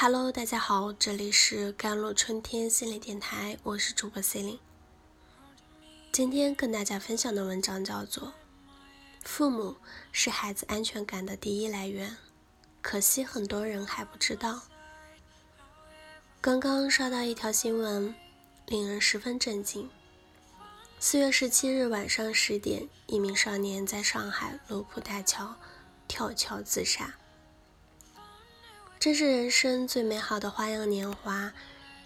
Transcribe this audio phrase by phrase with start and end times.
[0.00, 4.60] Hello，大家好，这里是甘露春天心理电台，我是主播 Celine。
[6.12, 8.28] 今天跟大家分享的文章叫做
[9.24, 9.74] 《父母
[10.12, 12.10] 是孩子安全感的第一来源》，
[12.80, 14.62] 可惜很多人还不知道。
[16.40, 18.14] 刚刚刷到一条新闻，
[18.66, 19.90] 令人十分震惊。
[21.00, 25.56] 四月十七日晚上十点，一名少年在上海卢浦大桥
[26.06, 27.16] 跳桥自杀。
[29.00, 31.52] 这是人生最美好的花样年华，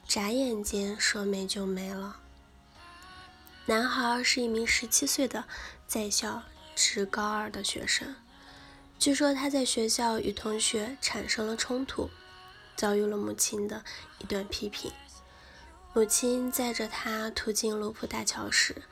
[0.07, 2.19] 眨眼间说没就没了。
[3.65, 5.45] 男孩是一名十七岁的
[5.87, 6.43] 在校
[6.77, 8.15] 职高二的学生，
[8.99, 12.11] 据说他在学校与同学产生了冲突，
[12.77, 13.83] 遭遇了母亲的
[14.19, 14.93] 一段批评。
[15.95, 18.83] 母亲载着他途经卢浦大桥时，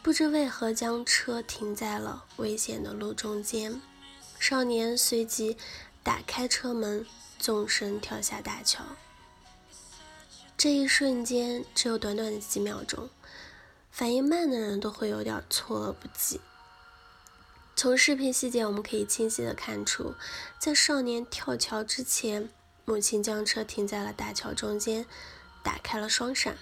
[0.00, 3.80] 不知为何将车停在了危险的路中间，
[4.38, 5.56] 少年随即
[6.04, 7.04] 打开车门。
[7.42, 8.84] 纵身跳下大桥，
[10.56, 13.10] 这一瞬间只有短短的几秒钟，
[13.90, 16.40] 反应慢的人都会有点措愕不及。
[17.74, 20.14] 从视频细节我们可以清晰的看出，
[20.60, 22.48] 在少年跳桥之前，
[22.84, 25.04] 母亲将车停在了大桥中间，
[25.64, 26.56] 打开了双闪，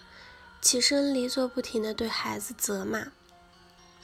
[0.62, 3.08] 起身离座不停的对孩子责骂。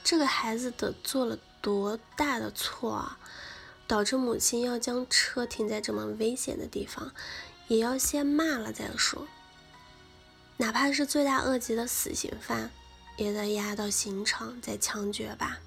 [0.04, 3.18] 这个孩子得做了多大的错啊！
[3.86, 7.12] 导致母亲要将车停在这么危险的地方，
[7.68, 9.28] 也要先骂了再说。
[10.56, 12.70] 哪怕是罪大恶极的死刑犯，
[13.16, 15.58] 也得押到刑场再枪决吧。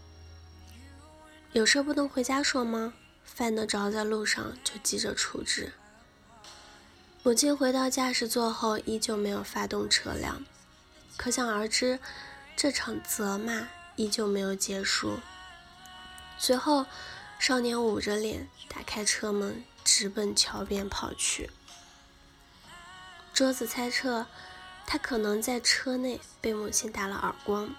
[1.53, 2.93] 有事不能回家说吗？
[3.23, 5.71] 犯得着在路上就急着处置。
[7.23, 10.43] 母亲回到驾驶座后，依旧没有发动车辆，
[11.15, 11.99] 可想而知，
[12.57, 15.19] 这场责骂依旧没有结束。
[16.37, 16.85] 随后。
[17.39, 21.49] 少年捂着脸，打开车门，直奔桥边跑去。
[23.33, 24.27] 桌子猜测，
[24.85, 27.73] 他可能在车内被母亲打了耳光。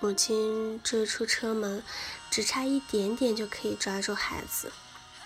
[0.00, 1.80] 母亲追出车门，
[2.28, 4.72] 只差一点点就可以抓住孩子，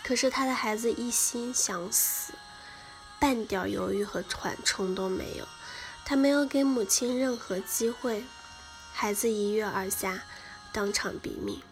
[0.05, 2.35] 可是他的孩子一心想死，
[3.19, 5.49] 半点犹豫和缓冲都没有。
[6.05, 8.25] 他没有给母亲任何机会，
[8.93, 10.25] 孩子一跃而下，
[10.73, 11.63] 当场毙命。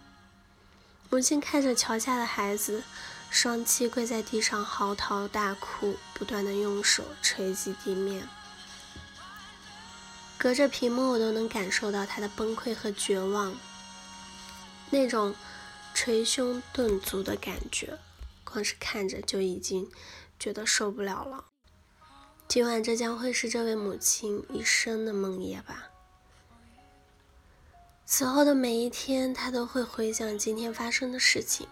[1.12, 2.84] 母亲看着桥下的孩子，
[3.30, 8.28] 双膝跪在地上嚎啕大哭，不断的用手捶击地面。
[10.38, 13.58] 隔着屏幕，我都能感受到他的崩溃和绝望，
[14.90, 15.34] 那种
[15.92, 17.98] 捶胸顿足的感觉，
[18.44, 19.90] 光是看着就已经
[20.38, 21.44] 觉得受不了了。
[22.46, 25.89] 今晚这将会是这位母亲一生的梦魇吧。
[28.12, 31.68] 此后的每一天，他都会回想今天发生的事情，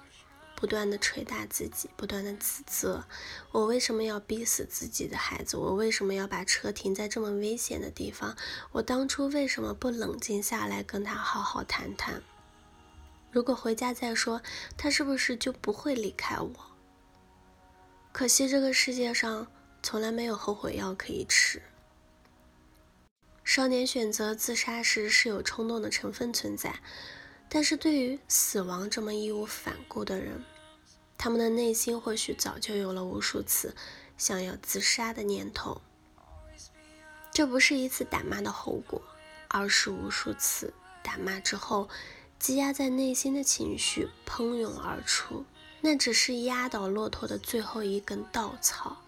[0.55, 3.05] 不断的捶打自己，不断的自责：
[3.51, 5.57] 我为什么要逼死自己的孩子？
[5.57, 8.37] 我为什么要把车停在这么危险的地方？
[8.71, 12.23] 我当初为什么不冷静下来跟他好好谈谈？
[13.33, 14.41] 如果回家再说，
[14.77, 16.55] 他是不是就不会离开我？
[18.13, 19.49] 可惜这个世界上
[19.83, 21.61] 从来没有后悔药可以吃。
[23.49, 26.81] 少年选择自杀时是有冲动的成分存在，
[27.49, 30.45] 但是对于死亡这么义无反顾的人，
[31.17, 33.75] 他们的内心或许早就有了无数次
[34.19, 35.81] 想要自杀的念头。
[37.33, 39.01] 这不是一次打骂的后果，
[39.49, 41.89] 而是无数次打骂之后
[42.39, 45.47] 积压在内心的情绪喷涌而出，
[45.81, 49.03] 那只是压倒骆驼的最后一根稻草。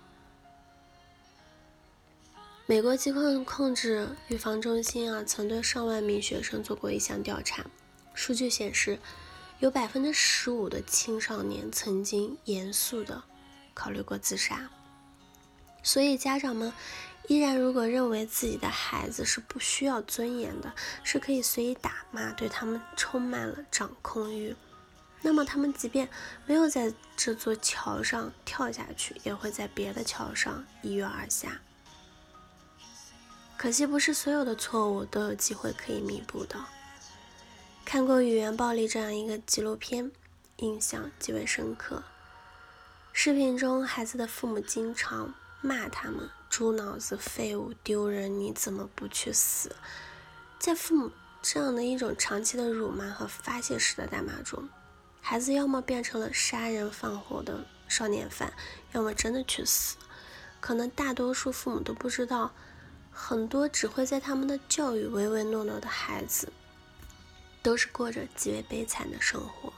[2.71, 7.65] 美国疾控控制预防中心啊，曾对上万名学生做过一项调查，
[8.15, 9.01] 数据显示，
[9.59, 13.25] 有百分之十五的青少年曾经严肃的
[13.75, 14.71] 考虑过自杀。
[15.83, 16.73] 所以家长们
[17.27, 24.55] 依然如果认为自己的孩子是不需要尊严的，是可以随意打骂，对他们充满了掌控欲，
[25.23, 26.09] 那么他们即便
[26.47, 31.61] 没有在这座桥上跳下去，也会在别的桥上一跃而下。
[33.61, 36.65] 可惜不是所有的错误都有机会可以弥补的。
[37.85, 40.11] 看过《语言暴力》这样一个纪录片，
[40.57, 42.03] 印象极为深刻。
[43.13, 49.77] 视频中，孩子的父母经常骂他们“猪脑子”“废物”“丢人”，你怎么不去死？
[50.59, 51.11] 在父母
[51.43, 54.71] 这样的一种长期的辱骂和发泄式的大骂中，
[55.21, 58.55] 孩子要么变成了杀人放火的少年犯，
[58.93, 59.99] 要么真的去死。
[60.61, 62.55] 可能大多数父母都不知道。
[63.23, 66.51] 很多只会在他们的教育唯唯诺诺的孩子，
[67.63, 69.73] 都是过着极为悲惨的生活。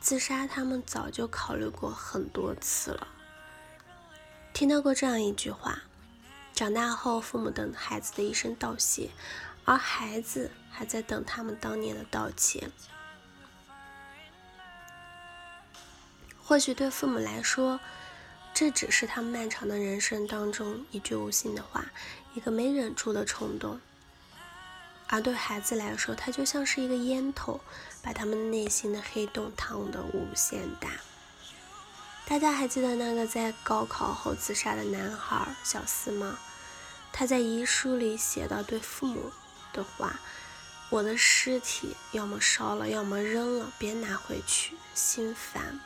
[0.00, 3.06] 自杀，他们早就考虑过很多次了。
[4.52, 5.82] 听到过这样一句话：
[6.52, 9.10] 长大后，父母等孩子的一声道谢，
[9.64, 12.72] 而孩子还在等他们当年的道歉。
[16.42, 17.78] 或许对父母来说，
[18.60, 21.82] 这只是他漫长的人生当中一句无心的话，
[22.34, 23.78] 一个没忍住的冲动；
[25.06, 27.58] 而对孩子来说，它就像是一个烟头，
[28.02, 30.90] 把他们内心的黑洞烫得无限大。
[32.26, 36.38] 大家还记得那个在高考后自杀的男孩小思吗？
[37.14, 39.32] 他在遗书里写到对父母
[39.72, 40.20] 的话
[40.92, 45.80] ：“我的尸体要么烧了，要么扔了，别拿回去，心烦。”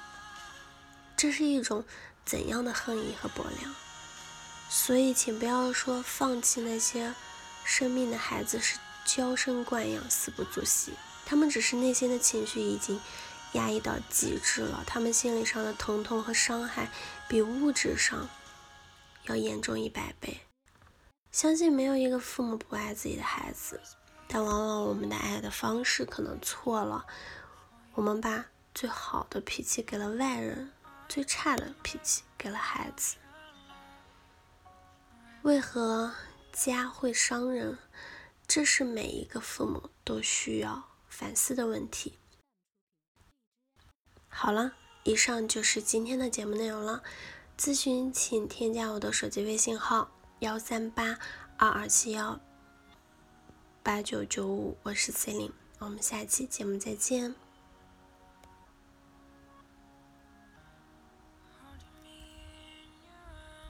[1.25, 1.83] 这是一种
[2.27, 3.75] 怎样的恨意和薄凉？
[4.69, 7.15] 所以，请不要说放弃那些
[7.65, 10.93] 生命的孩子是娇生惯养、死不足惜，
[11.25, 13.01] 他们只是内心的情绪已经
[13.55, 16.91] 压抑到极致了，他们心理上的疼痛和伤害
[17.27, 18.29] 比物质上
[19.23, 20.43] 要严重一百倍。
[21.33, 23.81] 相信没有一个父母不爱自己的孩子，
[24.29, 27.07] 但往往我们的爱的方式可能错了，
[27.95, 28.45] 我们把
[28.75, 30.71] 最好的脾气给了外人。
[31.15, 33.15] 最差的脾气给了孩子，
[35.43, 36.13] 为何
[36.53, 37.79] 家会伤人？
[38.49, 42.19] 这是每一个父母都需要反思的问题。
[44.27, 44.73] 好了，
[45.05, 47.05] 以上就是今天的节目内容了。
[47.57, 51.17] 咨询请添加我的手机微信号：幺三八
[51.57, 52.41] 二二七幺
[53.85, 57.37] 八九九五，我是 C 琳，我们下期节目再见。